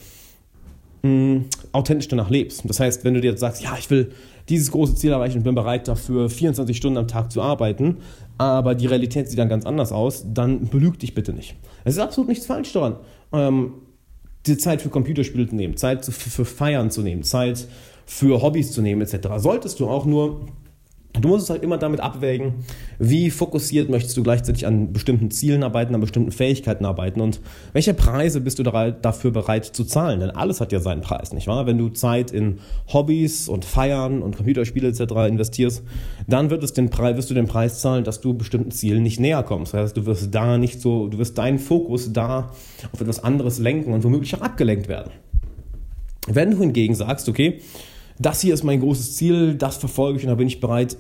mh, 1.04 1.10
mm, 1.10 1.46
authentisch 1.72 2.08
danach 2.08 2.30
lebst. 2.30 2.64
Das 2.66 2.80
heißt, 2.80 3.04
wenn 3.04 3.14
du 3.14 3.22
dir 3.22 3.32
jetzt 3.32 3.40
sagst, 3.40 3.64
ja, 3.64 3.76
ich 3.78 3.90
will 3.90 4.12
dieses 4.50 4.72
große 4.72 4.96
Ziel 4.96 5.12
erreichen 5.12 5.38
und 5.38 5.44
bin 5.44 5.56
bereit 5.56 5.88
dafür 5.88 6.30
24 6.30 6.76
Stunden 6.76 6.98
am 6.98 7.08
Tag 7.08 7.32
zu 7.32 7.42
arbeiten, 7.42 7.98
aber 8.38 8.76
die 8.76 8.88
Realität 8.88 9.30
sieht 9.30 9.40
dann 9.40 9.50
ganz 9.50 9.66
anders 9.66 9.92
aus, 9.92 10.26
dann 10.34 10.68
belüg 10.68 11.00
dich 11.00 11.14
bitte 11.14 11.34
nicht. 11.34 11.56
Es 11.84 11.96
ist 11.96 12.00
absolut 12.00 12.30
nichts 12.30 12.46
falsch 12.46 12.74
daran, 12.74 12.98
ähm, 13.32 13.74
die 14.46 14.58
Zeit 14.58 14.82
für 14.82 14.90
Computerspiele 14.90 15.48
zu 15.48 15.56
nehmen, 15.56 15.78
Zeit 15.78 16.06
für 16.06 16.46
Feiern 16.46 16.90
zu 16.90 17.02
nehmen, 17.02 17.24
Zeit 17.24 17.68
für 18.06 18.42
Hobbys 18.42 18.72
zu 18.72 18.82
nehmen 18.82 19.02
etc. 19.02 19.28
Solltest 19.38 19.80
du 19.80 19.88
auch 19.88 20.06
nur 20.06 20.42
Du 21.20 21.28
musst 21.28 21.44
es 21.44 21.50
halt 21.50 21.62
immer 21.62 21.78
damit 21.78 22.00
abwägen, 22.00 22.54
wie 22.98 23.30
fokussiert 23.32 23.90
möchtest 23.90 24.16
du 24.16 24.24
gleichzeitig 24.24 24.66
an 24.66 24.94
bestimmten 24.94 25.30
Zielen 25.30 25.62
arbeiten, 25.62 25.94
an 25.94 26.00
bestimmten 26.00 26.32
Fähigkeiten 26.32 26.86
arbeiten 26.86 27.20
und 27.20 27.42
welche 27.74 27.94
Preise 27.94 28.40
bist 28.40 28.60
du 28.60 28.64
dafür 28.64 29.32
bereit 29.32 29.66
zu 29.66 29.84
zahlen? 29.84 30.22
Denn 30.22 30.32
alles 30.32 30.62
hat 30.62 30.72
ja 30.72 30.80
seinen 30.80 31.02
Preis, 31.02 31.34
nicht 31.34 31.48
wahr? 31.48 31.66
Wenn 31.66 31.78
du 31.78 31.90
Zeit 31.90 32.32
in 32.32 32.60
Hobbys 32.92 33.50
und 33.50 33.66
Feiern 33.66 34.22
und 34.22 34.38
Computerspiele 34.38 34.88
etc. 34.88 35.02
investierst, 35.28 35.84
dann 36.28 36.50
wird 36.50 36.64
es 36.64 36.72
den 36.72 36.90
Preis, 36.90 37.18
wirst 37.18 37.30
du 37.30 37.34
den 37.34 37.48
Preis 37.48 37.82
zahlen, 37.82 38.06
dass 38.06 38.22
du 38.22 38.34
bestimmten 38.34 38.72
Zielen 38.72 39.04
nicht 39.04 39.20
näher 39.20 39.44
kommst. 39.44 39.74
Das 39.74 39.82
heißt, 39.82 39.98
du 39.98 40.06
wirst 40.06 40.34
da 40.34 40.58
nicht 40.58 40.80
so, 40.80 41.10
du 41.10 41.18
wirst 41.18 41.38
deinen 41.38 41.60
Fokus 41.60 42.14
da 42.14 42.52
auf 42.94 43.02
etwas 43.02 43.22
anderes 43.22 43.60
lenken 43.60 43.94
und 43.94 44.06
womöglich 44.06 44.34
auch 44.36 44.42
abgelenkt 44.42 44.88
werden. 44.88 45.12
Wenn 46.28 46.52
du 46.52 46.60
hingegen 46.60 46.96
sagst, 46.96 47.28
okay, 47.28 47.60
das 48.22 48.42
hier 48.42 48.54
ist 48.54 48.64
mein 48.64 48.80
großes 48.80 49.16
Ziel, 49.16 49.56
das 49.56 49.78
verfolge 49.78 50.20
ich 50.20 50.24
und 50.24 50.30
da 50.30 50.36
bin 50.36 50.48
ich 50.48 50.60
bereit, 50.60 50.98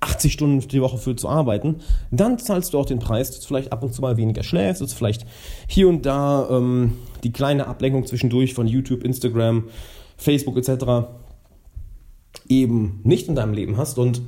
80 0.00 0.32
Stunden 0.32 0.68
die 0.68 0.80
Woche 0.80 0.98
für 0.98 1.16
zu 1.16 1.28
arbeiten, 1.28 1.76
dann 2.10 2.38
zahlst 2.38 2.72
du 2.72 2.78
auch 2.78 2.86
den 2.86 2.98
Preis, 2.98 3.30
dass 3.30 3.40
du 3.40 3.46
vielleicht 3.48 3.72
ab 3.72 3.82
und 3.82 3.92
zu 3.92 4.00
mal 4.00 4.16
weniger 4.16 4.42
schläfst, 4.42 4.80
dass 4.80 4.90
du 4.90 4.96
vielleicht 4.96 5.26
hier 5.66 5.88
und 5.88 6.06
da 6.06 6.48
ähm, 6.50 6.94
die 7.24 7.32
kleine 7.32 7.66
Ablenkung 7.66 8.06
zwischendurch 8.06 8.54
von 8.54 8.66
YouTube, 8.68 9.02
Instagram, 9.02 9.64
Facebook 10.16 10.56
etc. 10.56 11.08
eben 12.48 13.00
nicht 13.02 13.28
in 13.28 13.34
deinem 13.34 13.54
Leben 13.54 13.76
hast 13.76 13.98
und 13.98 14.22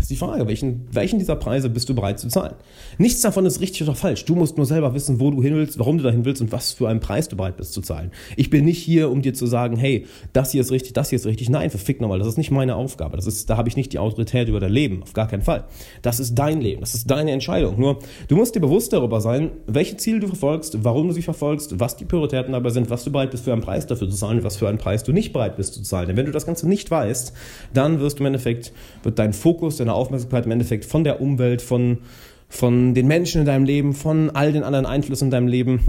ist 0.00 0.10
die 0.10 0.16
Frage, 0.16 0.46
welchen, 0.46 0.88
welchen 0.92 1.18
dieser 1.18 1.36
Preise 1.36 1.70
bist 1.70 1.88
du 1.88 1.94
bereit 1.94 2.18
zu 2.18 2.28
zahlen? 2.28 2.54
Nichts 2.98 3.20
davon 3.20 3.46
ist 3.46 3.60
richtig 3.60 3.82
oder 3.82 3.94
falsch. 3.94 4.24
Du 4.24 4.34
musst 4.34 4.56
nur 4.56 4.66
selber 4.66 4.94
wissen, 4.94 5.20
wo 5.20 5.30
du 5.30 5.42
hin 5.42 5.54
willst, 5.54 5.78
warum 5.78 5.98
du 5.98 6.04
dahin 6.04 6.24
willst 6.24 6.40
und 6.40 6.52
was 6.52 6.72
für 6.72 6.88
einen 6.88 7.00
Preis 7.00 7.28
du 7.28 7.36
bereit 7.36 7.56
bist 7.56 7.72
zu 7.72 7.80
zahlen. 7.80 8.10
Ich 8.36 8.50
bin 8.50 8.64
nicht 8.64 8.78
hier, 8.78 9.10
um 9.10 9.22
dir 9.22 9.34
zu 9.34 9.46
sagen, 9.46 9.76
hey, 9.76 10.06
das 10.32 10.52
hier 10.52 10.60
ist 10.60 10.70
richtig, 10.70 10.92
das 10.94 11.10
hier 11.10 11.16
ist 11.16 11.26
richtig. 11.26 11.50
Nein, 11.50 11.70
verfick 11.70 12.00
nochmal, 12.00 12.18
das 12.18 12.28
ist 12.28 12.38
nicht 12.38 12.50
meine 12.50 12.76
Aufgabe. 12.76 13.16
Das 13.16 13.26
ist, 13.26 13.50
da 13.50 13.56
habe 13.56 13.68
ich 13.68 13.76
nicht 13.76 13.92
die 13.92 13.98
Autorität 13.98 14.48
über 14.48 14.60
dein 14.60 14.72
Leben. 14.72 15.02
Auf 15.02 15.12
gar 15.12 15.28
keinen 15.28 15.42
Fall. 15.42 15.64
Das 16.02 16.20
ist 16.20 16.34
dein 16.34 16.60
Leben. 16.60 16.80
Das 16.80 16.94
ist 16.94 17.10
deine 17.10 17.30
Entscheidung. 17.32 17.78
Nur, 17.78 17.98
du 18.28 18.36
musst 18.36 18.54
dir 18.54 18.60
bewusst 18.60 18.92
darüber 18.92 19.20
sein, 19.20 19.50
welche 19.66 19.96
Ziele 19.96 20.20
du 20.20 20.26
verfolgst, 20.26 20.82
warum 20.82 21.08
du 21.08 21.14
sie 21.14 21.22
verfolgst, 21.22 21.78
was 21.78 21.96
die 21.96 22.04
Prioritäten 22.04 22.52
dabei 22.52 22.70
sind, 22.70 22.90
was 22.90 23.04
du 23.04 23.12
bereit 23.12 23.30
bist 23.30 23.44
für 23.44 23.52
einen 23.52 23.62
Preis 23.62 23.86
dafür 23.86 24.08
zu 24.08 24.16
zahlen, 24.16 24.42
was 24.42 24.56
für 24.56 24.68
einen 24.68 24.78
Preis 24.78 25.04
du 25.04 25.12
nicht 25.12 25.32
bereit 25.32 25.56
bist 25.56 25.74
zu 25.74 25.82
zahlen. 25.82 26.08
Denn 26.08 26.16
wenn 26.16 26.26
du 26.26 26.32
das 26.32 26.46
Ganze 26.46 26.68
nicht 26.68 26.90
weißt, 26.90 27.32
dann 27.74 28.00
wirst 28.00 28.18
du 28.18 28.22
im 28.22 28.26
Endeffekt, 28.28 28.72
wird 29.02 29.18
dein 29.18 29.32
Fokus, 29.32 29.76
deine 29.76 29.89
Aufmerksamkeit 29.94 30.46
im 30.46 30.52
Endeffekt 30.52 30.84
von 30.84 31.04
der 31.04 31.20
Umwelt, 31.20 31.62
von, 31.62 31.98
von 32.48 32.94
den 32.94 33.06
Menschen 33.06 33.40
in 33.40 33.46
deinem 33.46 33.64
Leben, 33.64 33.92
von 33.94 34.30
all 34.30 34.52
den 34.52 34.62
anderen 34.62 34.86
Einflüssen 34.86 35.26
in 35.26 35.30
deinem 35.30 35.48
Leben 35.48 35.80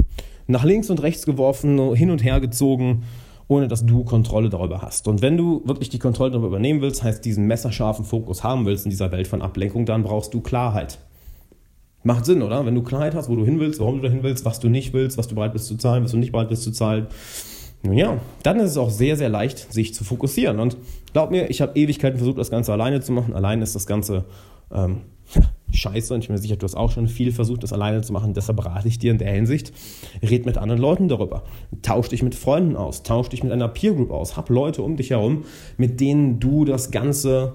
nach 0.48 0.64
links 0.64 0.90
und 0.90 1.02
rechts 1.02 1.26
geworfen, 1.26 1.96
hin 1.96 2.12
und 2.12 2.24
her 2.24 2.40
gezogen, 2.40 3.04
ohne 3.48 3.68
dass 3.68 3.86
du 3.86 4.04
Kontrolle 4.04 4.50
darüber 4.50 4.82
hast. 4.82 5.08
Und 5.08 5.22
wenn 5.22 5.38
du 5.38 5.62
wirklich 5.66 5.90
die 5.90 6.00
Kontrolle 6.00 6.32
darüber 6.32 6.48
übernehmen 6.48 6.82
willst, 6.82 7.04
heißt 7.04 7.24
diesen 7.24 7.48
messerscharfen 7.48 8.06
Fokus 8.06 8.44
haben 8.44 8.66
willst 8.66 8.86
in 8.86 8.92
dieser 8.92 9.12
Welt 9.12 9.28
von 9.28 9.42
Ablenkung, 9.42 9.86
dann 9.86 10.04
brauchst 10.04 10.34
du 10.34 10.42
Klarheit. 10.42 11.00
Macht 12.04 12.26
Sinn, 12.26 12.42
oder? 12.42 12.66
Wenn 12.66 12.76
du 12.76 12.82
Klarheit 12.82 13.14
hast, 13.14 13.30
wo 13.30 13.36
du 13.36 13.46
hin 13.46 13.60
willst, 13.60 13.80
warum 13.80 13.98
du 13.98 14.08
dahin 14.08 14.24
willst, 14.24 14.46
was 14.46 14.60
du 14.60 14.70
nicht 14.70 14.94
willst, 14.94 15.18
was 15.18 15.28
du 15.28 15.36
bereit 15.36 15.54
bist 15.54 15.68
zu 15.68 15.76
zahlen, 15.76 16.04
was 16.04 16.12
du 16.12 16.18
nicht 16.18 16.32
bereit 16.32 16.50
bist 16.50 16.64
zu 16.64 16.72
zahlen, 16.72 17.08
nun 17.84 17.98
ja, 17.98 18.20
dann 18.44 18.60
ist 18.60 18.72
es 18.72 18.78
auch 18.78 18.90
sehr, 18.90 19.18
sehr 19.18 19.30
leicht, 19.30 19.74
sich 19.74 19.94
zu 19.94 20.04
fokussieren. 20.04 20.60
Und 20.60 20.78
glaub 21.14 21.32
mir, 21.32 21.50
ich 21.50 21.62
habe 21.62 21.78
Ewigkeiten 21.80 22.18
versucht, 22.18 22.38
das 22.38 22.52
Ganze 22.52 22.72
alleine 22.72 23.02
zu 23.02 23.12
machen. 23.12 23.34
Alleine 23.34 23.64
ist 23.64 23.74
das 23.74 23.88
Ganze 23.88 24.26
ähm, 24.72 25.02
scheiße 25.72 26.14
und 26.14 26.22
ich 26.22 26.28
bin 26.28 26.36
mir 26.36 26.42
sicher, 26.42 26.58
du 26.58 26.66
hast 26.66 26.76
auch 26.76 26.92
schon 26.92 27.08
viel 27.08 27.32
versucht, 27.32 27.64
das 27.64 27.74
alleine 27.74 28.02
zu 28.02 28.14
machen. 28.14 28.34
Deshalb 28.34 28.64
rate 28.64 28.88
ich 28.88 29.00
dir 29.00 29.12
in 29.12 29.18
der 29.18 29.32
Hinsicht, 29.32 29.74
red 30.22 30.46
mit 30.46 30.58
anderen 30.58 30.82
Leuten 30.82 31.08
darüber. 31.08 31.44
Tausch 31.82 32.10
dich 32.10 32.24
mit 32.24 32.36
Freunden 32.36 32.76
aus, 32.76 33.04
tausch 33.04 33.30
dich 33.30 33.44
mit 33.44 33.52
einer 33.52 33.68
Peer 33.68 33.94
Group 33.94 34.12
aus. 34.12 34.38
Hab 34.38 34.50
Leute 34.50 34.84
um 34.84 34.96
dich 34.98 35.10
herum, 35.10 35.46
mit 35.78 36.00
denen 36.00 36.40
du 36.40 36.66
das 36.66 36.92
Ganze 36.92 37.54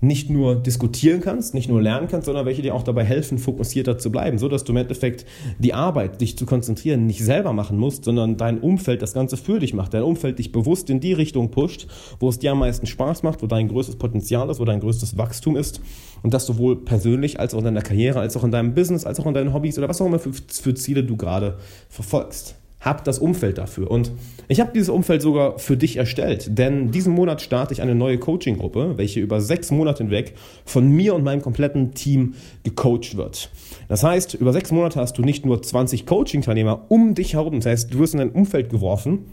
nicht 0.00 0.28
nur 0.28 0.56
diskutieren 0.56 1.20
kannst, 1.20 1.54
nicht 1.54 1.70
nur 1.70 1.80
lernen 1.80 2.08
kannst, 2.08 2.26
sondern 2.26 2.44
welche 2.44 2.60
dir 2.60 2.74
auch 2.74 2.82
dabei 2.82 3.04
helfen, 3.04 3.38
fokussierter 3.38 3.96
zu 3.96 4.12
bleiben, 4.12 4.38
so 4.38 4.48
dass 4.48 4.64
du 4.64 4.72
im 4.72 4.76
Endeffekt 4.76 5.24
die 5.58 5.72
Arbeit, 5.72 6.20
dich 6.20 6.36
zu 6.36 6.44
konzentrieren, 6.44 7.06
nicht 7.06 7.24
selber 7.24 7.54
machen 7.54 7.78
musst, 7.78 8.04
sondern 8.04 8.36
dein 8.36 8.60
Umfeld 8.60 9.00
das 9.00 9.14
Ganze 9.14 9.38
für 9.38 9.58
dich 9.58 9.72
macht, 9.72 9.94
dein 9.94 10.02
Umfeld 10.02 10.38
dich 10.38 10.52
bewusst 10.52 10.90
in 10.90 11.00
die 11.00 11.14
Richtung 11.14 11.50
pusht, 11.50 11.86
wo 12.20 12.28
es 12.28 12.38
dir 12.38 12.52
am 12.52 12.58
meisten 12.58 12.86
Spaß 12.86 13.22
macht, 13.22 13.42
wo 13.42 13.46
dein 13.46 13.68
größtes 13.68 13.96
Potenzial 13.96 14.50
ist, 14.50 14.60
wo 14.60 14.66
dein 14.66 14.80
größtes 14.80 15.16
Wachstum 15.16 15.56
ist 15.56 15.80
und 16.22 16.34
das 16.34 16.44
sowohl 16.44 16.76
persönlich 16.76 17.40
als 17.40 17.54
auch 17.54 17.58
in 17.58 17.64
deiner 17.64 17.82
Karriere, 17.82 18.20
als 18.20 18.36
auch 18.36 18.44
in 18.44 18.50
deinem 18.50 18.74
Business, 18.74 19.06
als 19.06 19.18
auch 19.18 19.26
in 19.26 19.34
deinen 19.34 19.54
Hobbys 19.54 19.78
oder 19.78 19.88
was 19.88 20.00
auch 20.02 20.06
immer 20.06 20.18
für, 20.18 20.32
für 20.32 20.74
Ziele 20.74 21.04
du 21.04 21.16
gerade 21.16 21.56
verfolgst. 21.88 22.56
Hab 22.86 23.02
das 23.02 23.18
Umfeld 23.18 23.58
dafür. 23.58 23.90
Und 23.90 24.12
ich 24.46 24.60
habe 24.60 24.70
dieses 24.72 24.90
Umfeld 24.90 25.20
sogar 25.20 25.58
für 25.58 25.76
dich 25.76 25.96
erstellt, 25.96 26.56
denn 26.56 26.92
diesen 26.92 27.12
Monat 27.12 27.42
starte 27.42 27.74
ich 27.74 27.82
eine 27.82 27.96
neue 27.96 28.16
Coaching-Gruppe, 28.16 28.92
welche 28.96 29.18
über 29.18 29.40
sechs 29.40 29.72
Monate 29.72 30.04
hinweg 30.04 30.34
von 30.64 30.88
mir 30.88 31.16
und 31.16 31.24
meinem 31.24 31.42
kompletten 31.42 31.94
Team 31.94 32.34
gecoacht 32.62 33.16
wird. 33.16 33.50
Das 33.88 34.04
heißt, 34.04 34.34
über 34.34 34.52
sechs 34.52 34.70
Monate 34.70 35.00
hast 35.00 35.18
du 35.18 35.22
nicht 35.22 35.44
nur 35.44 35.60
20 35.60 36.06
Coaching-Teilnehmer 36.06 36.86
um 36.88 37.16
dich 37.16 37.34
herum, 37.34 37.56
das 37.56 37.66
heißt, 37.66 37.92
du 37.92 37.98
wirst 37.98 38.14
in 38.14 38.20
ein 38.20 38.30
Umfeld 38.30 38.70
geworfen, 38.70 39.24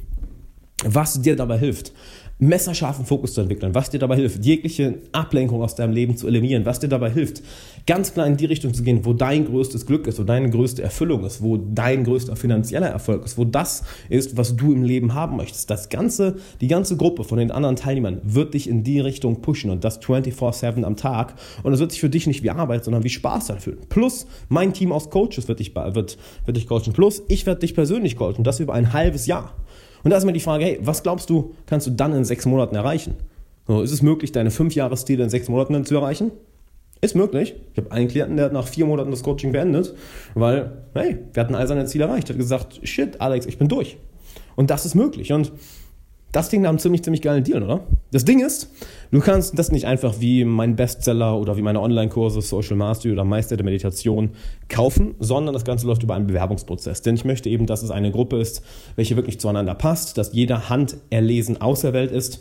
was 0.85 1.21
dir 1.21 1.35
dabei 1.35 1.57
hilft, 1.57 1.93
messerscharfen 2.39 3.05
Fokus 3.05 3.33
zu 3.33 3.41
entwickeln, 3.41 3.75
was 3.75 3.89
dir 3.89 3.99
dabei 3.99 4.15
hilft, 4.15 4.43
jegliche 4.43 4.99
Ablenkung 5.11 5.61
aus 5.61 5.75
deinem 5.75 5.93
Leben 5.93 6.17
zu 6.17 6.27
eliminieren, 6.27 6.65
was 6.65 6.79
dir 6.79 6.87
dabei 6.87 7.09
hilft, 7.09 7.41
ganz 7.85 8.13
klar 8.13 8.27
in 8.27 8.37
die 8.37 8.45
Richtung 8.45 8.73
zu 8.73 8.83
gehen, 8.83 9.05
wo 9.05 9.13
dein 9.13 9.45
größtes 9.45 9.85
Glück 9.85 10.07
ist, 10.07 10.19
wo 10.19 10.23
deine 10.23 10.49
größte 10.49 10.81
Erfüllung 10.81 11.23
ist, 11.25 11.41
wo 11.41 11.57
dein 11.57 12.03
größter 12.03 12.35
finanzieller 12.35 12.87
Erfolg 12.87 13.23
ist, 13.23 13.37
wo 13.37 13.45
das 13.45 13.83
ist, 14.09 14.35
was 14.35 14.55
du 14.55 14.73
im 14.73 14.83
Leben 14.83 15.13
haben 15.13 15.37
möchtest. 15.37 15.69
Das 15.69 15.89
ganze, 15.89 16.37
die 16.59 16.67
ganze 16.67 16.97
Gruppe 16.97 17.23
von 17.23 17.37
den 17.37 17.51
anderen 17.51 17.75
Teilnehmern 17.75 18.21
wird 18.23 18.53
dich 18.53 18.67
in 18.67 18.83
die 18.83 18.99
Richtung 18.99 19.41
pushen 19.41 19.69
und 19.69 19.83
das 19.83 19.99
24/7 20.01 20.83
am 20.83 20.95
Tag 20.95 21.35
und 21.63 21.73
es 21.73 21.79
wird 21.79 21.91
sich 21.91 22.01
für 22.01 22.09
dich 22.09 22.27
nicht 22.27 22.43
wie 22.43 22.49
Arbeit, 22.49 22.83
sondern 22.83 23.03
wie 23.03 23.09
Spaß 23.09 23.51
anfühlen. 23.51 23.79
Plus 23.89 24.25
mein 24.49 24.73
Team 24.73 24.91
aus 24.91 25.09
Coaches 25.09 25.47
wird 25.47 25.59
dich, 25.59 25.75
wird, 25.75 26.17
wird 26.45 26.57
dich 26.57 26.67
coachen. 26.67 26.93
Plus 26.93 27.21
ich 27.27 27.45
werde 27.45 27.61
dich 27.61 27.75
persönlich 27.75 28.17
coachen, 28.17 28.43
das 28.43 28.59
über 28.59 28.73
ein 28.73 28.91
halbes 28.91 29.27
Jahr. 29.27 29.53
Und 30.03 30.11
da 30.11 30.17
ist 30.17 30.25
mir 30.25 30.33
die 30.33 30.39
Frage, 30.39 30.65
hey, 30.65 30.79
was 30.81 31.03
glaubst 31.03 31.29
du, 31.29 31.55
kannst 31.65 31.87
du 31.87 31.91
dann 31.91 32.13
in 32.13 32.25
sechs 32.25 32.45
Monaten 32.45 32.75
erreichen? 32.75 33.15
So, 33.67 33.81
ist 33.81 33.91
es 33.91 34.01
möglich, 34.01 34.31
deine 34.31 34.51
fünf 34.51 34.75
Jahresziele 34.75 35.23
in 35.23 35.29
sechs 35.29 35.47
Monaten 35.47 35.85
zu 35.85 35.95
erreichen? 35.95 36.31
Ist 37.01 37.15
möglich. 37.15 37.55
Ich 37.73 37.77
habe 37.77 37.91
einen 37.91 38.07
Klienten, 38.07 38.37
der 38.37 38.45
hat 38.45 38.53
nach 38.53 38.67
vier 38.67 38.85
Monaten 38.85 39.11
das 39.11 39.23
Coaching 39.23 39.51
beendet, 39.51 39.93
weil, 40.35 40.83
hey, 40.93 41.19
wir 41.33 41.43
hatten 41.43 41.55
all 41.55 41.67
seine 41.67 41.85
Ziele 41.85 42.05
erreicht. 42.05 42.29
Er 42.29 42.33
hat 42.33 42.37
gesagt, 42.37 42.79
shit, 42.83 43.19
Alex, 43.19 43.45
ich 43.45 43.57
bin 43.57 43.67
durch. 43.67 43.97
Und 44.55 44.69
das 44.69 44.85
ist 44.85 44.95
möglich. 44.95 45.31
Und 45.33 45.51
das 46.33 46.49
Ding 46.49 46.65
einen 46.65 46.79
ziemlich, 46.79 47.03
ziemlich 47.03 47.21
geilen 47.21 47.43
Deal, 47.43 47.63
oder? 47.63 47.81
Das 48.11 48.25
Ding 48.25 48.43
ist, 48.45 48.69
du 49.11 49.19
kannst 49.19 49.57
das 49.57 49.71
nicht 49.71 49.85
einfach 49.85 50.15
wie 50.19 50.45
mein 50.45 50.75
Bestseller 50.75 51.39
oder 51.39 51.57
wie 51.57 51.61
meine 51.61 51.79
Online-Kurse 51.79 52.41
Social 52.41 52.75
Mastery 52.75 53.13
oder 53.13 53.23
Meister 53.23 53.55
der 53.55 53.63
Meditation 53.63 54.31
kaufen, 54.67 55.13
sondern 55.19 55.53
das 55.53 55.63
Ganze 55.63 55.85
läuft 55.85 56.01
über 56.03 56.15
einen 56.15 56.25
Bewerbungsprozess. 56.25 57.03
Denn 57.03 57.15
ich 57.15 57.23
möchte 57.23 57.49
eben, 57.49 57.67
dass 57.67 57.83
es 57.83 57.91
eine 57.91 58.11
Gruppe 58.11 58.39
ist, 58.39 58.63
welche 58.95 59.15
wirklich 59.15 59.39
zueinander 59.39 59.75
passt, 59.75 60.17
dass 60.17 60.33
jeder 60.33 60.69
Hand 60.69 60.97
erlesen 61.11 61.61
auserwählt 61.61 62.11
ist 62.11 62.39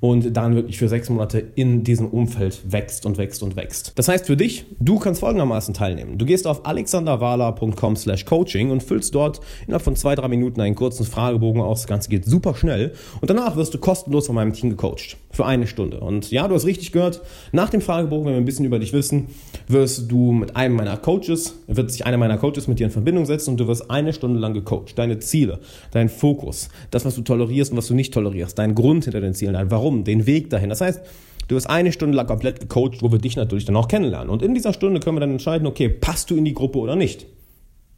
und 0.00 0.36
dann 0.36 0.54
wirklich 0.54 0.78
für 0.78 0.88
sechs 0.88 1.08
Monate 1.08 1.42
in 1.54 1.82
diesem 1.82 2.08
Umfeld 2.08 2.60
wächst 2.70 3.06
und 3.06 3.16
wächst 3.16 3.42
und 3.42 3.56
wächst. 3.56 3.92
Das 3.96 4.08
heißt 4.08 4.26
für 4.26 4.36
dich, 4.36 4.66
du 4.80 4.98
kannst 4.98 5.20
folgendermaßen 5.20 5.72
teilnehmen. 5.72 6.18
Du 6.18 6.26
gehst 6.26 6.46
auf 6.46 6.66
alexanderwala.com 6.66 7.96
slash 7.96 8.26
coaching 8.26 8.70
und 8.70 8.82
füllst 8.82 9.14
dort 9.14 9.40
innerhalb 9.66 9.82
von 9.82 9.96
zwei, 9.96 10.14
drei 10.14 10.28
Minuten 10.28 10.60
einen 10.60 10.74
kurzen 10.74 11.06
Fragebogen 11.06 11.62
aus. 11.62 11.80
Das 11.80 11.86
Ganze 11.86 12.10
geht 12.10 12.26
super 12.26 12.54
schnell 12.54 12.92
und 13.22 13.29
danach 13.30 13.54
wirst 13.56 13.72
du 13.72 13.78
kostenlos 13.78 14.26
von 14.26 14.34
meinem 14.34 14.52
Team 14.52 14.70
gecoacht. 14.70 15.16
Für 15.30 15.46
eine 15.46 15.68
Stunde. 15.68 16.00
Und 16.00 16.32
ja, 16.32 16.48
du 16.48 16.54
hast 16.56 16.66
richtig 16.66 16.90
gehört, 16.90 17.22
nach 17.52 17.70
dem 17.70 17.80
Fragebogen, 17.80 18.26
wenn 18.26 18.32
wir 18.32 18.40
ein 18.40 18.44
bisschen 18.44 18.64
über 18.64 18.80
dich 18.80 18.92
wissen, 18.92 19.28
wirst 19.68 20.10
du 20.10 20.32
mit 20.32 20.56
einem 20.56 20.74
meiner 20.74 20.96
Coaches, 20.96 21.54
wird 21.68 21.92
sich 21.92 22.04
einer 22.04 22.16
meiner 22.16 22.38
Coaches 22.38 22.66
mit 22.66 22.80
dir 22.80 22.86
in 22.86 22.90
Verbindung 22.90 23.26
setzen 23.26 23.50
und 23.50 23.60
du 23.60 23.68
wirst 23.68 23.88
eine 23.88 24.12
Stunde 24.12 24.40
lang 24.40 24.52
gecoacht. 24.52 24.98
Deine 24.98 25.20
Ziele, 25.20 25.60
dein 25.92 26.08
Fokus, 26.08 26.70
das, 26.90 27.04
was 27.04 27.14
du 27.14 27.22
tolerierst 27.22 27.70
und 27.70 27.78
was 27.78 27.86
du 27.86 27.94
nicht 27.94 28.12
tolerierst, 28.12 28.58
dein 28.58 28.74
Grund 28.74 29.04
hinter 29.04 29.20
den 29.20 29.34
Zielen, 29.34 29.52
dein 29.52 29.70
Warum, 29.70 30.02
den 30.02 30.26
Weg 30.26 30.50
dahin. 30.50 30.68
Das 30.68 30.80
heißt, 30.80 31.00
Du 31.48 31.56
wirst 31.56 31.68
eine 31.68 31.90
Stunde 31.90 32.14
lang 32.16 32.28
komplett 32.28 32.60
gecoacht, 32.60 33.02
wo 33.02 33.10
wir 33.10 33.18
dich 33.18 33.34
natürlich 33.34 33.64
dann 33.64 33.74
auch 33.74 33.88
kennenlernen. 33.88 34.30
Und 34.30 34.40
in 34.40 34.54
dieser 34.54 34.72
Stunde 34.72 35.00
können 35.00 35.16
wir 35.16 35.20
dann 35.20 35.32
entscheiden, 35.32 35.66
okay, 35.66 35.88
passt 35.88 36.30
du 36.30 36.36
in 36.36 36.44
die 36.44 36.54
Gruppe 36.54 36.78
oder 36.78 36.94
nicht. 36.94 37.26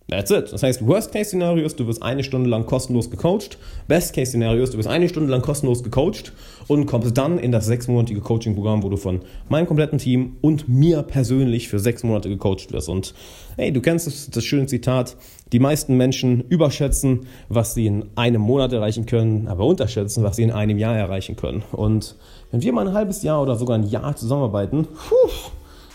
That's 0.08 0.30
it. 0.30 0.52
Das 0.52 0.62
heißt, 0.62 0.86
Worst-Case-Szenario 0.86 1.64
ist, 1.64 1.78
du 1.78 1.86
wirst 1.86 2.02
eine 2.02 2.22
Stunde 2.22 2.50
lang 2.50 2.66
kostenlos 2.66 3.10
gecoacht. 3.10 3.56
Best-Case-Szenario 3.88 4.62
ist, 4.62 4.74
du 4.74 4.78
wirst 4.78 4.88
eine 4.88 5.08
Stunde 5.08 5.30
lang 5.30 5.42
kostenlos 5.42 5.82
gecoacht 5.82 6.32
und 6.66 6.86
kommst 6.86 7.16
dann 7.16 7.38
in 7.38 7.52
das 7.52 7.66
sechsmonatige 7.66 8.20
Coaching-Programm, 8.20 8.82
wo 8.82 8.88
du 8.88 8.96
von 8.96 9.20
meinem 9.48 9.66
kompletten 9.66 9.98
Team 9.98 10.36
und 10.40 10.68
mir 10.68 11.02
persönlich 11.02 11.68
für 11.68 11.78
sechs 11.78 12.02
Monate 12.02 12.28
gecoacht 12.28 12.72
wirst. 12.72 12.88
Und 12.88 13.14
hey, 13.56 13.72
du 13.72 13.80
kennst 13.80 14.06
das, 14.06 14.28
das 14.28 14.44
schöne 14.44 14.66
Zitat, 14.66 15.16
die 15.52 15.58
meisten 15.58 15.96
Menschen 15.96 16.42
überschätzen, 16.48 17.26
was 17.48 17.74
sie 17.74 17.86
in 17.86 18.06
einem 18.16 18.42
Monat 18.42 18.72
erreichen 18.72 19.06
können, 19.06 19.48
aber 19.48 19.64
unterschätzen, 19.64 20.24
was 20.24 20.36
sie 20.36 20.42
in 20.42 20.50
einem 20.50 20.78
Jahr 20.78 20.96
erreichen 20.96 21.36
können. 21.36 21.62
Und 21.72 22.16
wenn 22.50 22.62
wir 22.62 22.72
mal 22.72 22.88
ein 22.88 22.94
halbes 22.94 23.22
Jahr 23.22 23.42
oder 23.42 23.56
sogar 23.56 23.78
ein 23.78 23.84
Jahr 23.84 24.16
zusammenarbeiten, 24.16 24.86
puh, 24.86 25.30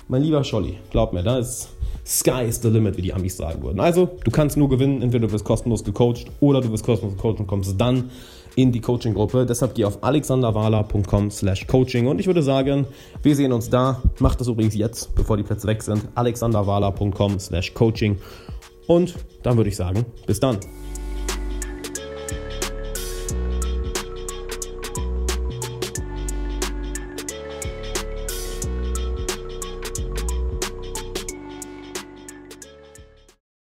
mein 0.07 0.23
lieber 0.23 0.43
Scholli, 0.43 0.77
glaub 0.91 1.11
mir, 1.13 1.23
da 1.23 1.39
ist 1.39 1.69
Sky 2.07 2.45
is 2.47 2.61
the 2.61 2.69
limit, 2.69 2.95
wie 2.95 3.01
die 3.01 3.13
Amis 3.13 3.35
sagen 3.35 3.61
würden. 3.61 3.81
Also, 3.81 4.09
du 4.23 4.31
kannst 4.31 4.55
nur 4.55 4.69
gewinnen, 4.69 5.01
entweder 5.01 5.27
du 5.27 5.33
wirst 5.33 5.43
kostenlos 5.43 5.83
gecoacht 5.83 6.25
oder 6.39 6.61
du 6.61 6.71
wirst 6.71 6.85
kostenlos 6.85 7.17
gecoacht 7.17 7.39
und 7.39 7.47
kommst 7.47 7.79
dann 7.79 8.09
in 8.55 8.71
die 8.71 8.79
Coaching-Gruppe. 8.79 9.45
Deshalb 9.45 9.75
geh 9.75 9.83
auf 9.83 10.03
alexanderwala.com 10.03 11.29
slash 11.31 11.67
coaching 11.67 12.07
und 12.07 12.19
ich 12.19 12.27
würde 12.27 12.41
sagen, 12.41 12.87
wir 13.23 13.35
sehen 13.35 13.51
uns 13.51 13.69
da. 13.69 14.01
Mach 14.19 14.35
das 14.35 14.47
übrigens 14.47 14.73
jetzt, 14.73 15.13
bevor 15.15 15.35
die 15.35 15.43
Plätze 15.43 15.67
weg 15.67 15.83
sind. 15.83 16.07
alexanderwala.com 16.15 17.39
slash 17.39 17.73
coaching 17.73 18.17
und 18.87 19.13
dann 19.43 19.57
würde 19.57 19.69
ich 19.69 19.75
sagen, 19.75 20.05
bis 20.25 20.39
dann. 20.39 20.59